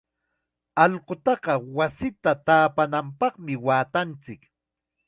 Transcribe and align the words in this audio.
Allqutaqa 0.83 1.53
wasita 1.77 2.31
taapananpaqmi 2.45 3.53
waatanchik. 3.65 4.41